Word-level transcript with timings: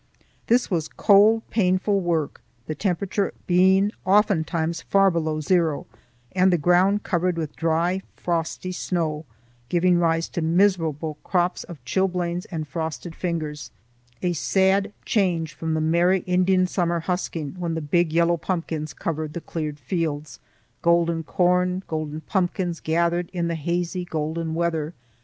This 0.47 0.71
was 0.71 0.87
cold, 0.87 1.47
painful 1.51 1.99
work, 2.01 2.41
the 2.65 2.73
temperature 2.73 3.35
being 3.45 3.91
oftentimes 4.03 4.81
far 4.81 5.11
below 5.11 5.41
zero 5.41 5.85
and 6.31 6.51
the 6.51 6.57
ground 6.57 7.03
covered 7.03 7.37
with 7.37 7.55
dry, 7.55 8.01
frosty 8.15 8.71
snow, 8.71 9.25
giving 9.69 9.99
rise 9.99 10.27
to 10.29 10.41
miserable 10.41 11.19
crops 11.23 11.63
of 11.65 11.85
chilblains 11.85 12.45
and 12.49 12.67
frosted 12.67 13.13
fingers,—a 13.15 14.33
sad 14.33 14.91
change 15.05 15.53
from 15.53 15.75
the 15.75 15.79
merry 15.81 16.21
Indian 16.21 16.65
summer 16.65 17.01
husking, 17.01 17.51
when 17.59 17.75
the 17.75 17.79
big 17.79 18.11
yellow 18.11 18.37
pumpkins 18.37 18.93
covered 18.95 19.33
the 19.33 19.39
cleared 19.41 19.77
fields;—golden 19.77 21.21
corn, 21.25 21.83
golden 21.87 22.21
pumpkins, 22.21 22.79
gathered 22.79 23.29
in 23.33 23.49
the 23.49 23.53
hazy 23.53 24.03
golden 24.03 24.55
weather. 24.55 24.95